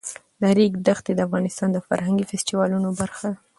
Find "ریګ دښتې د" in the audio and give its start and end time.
0.57-1.19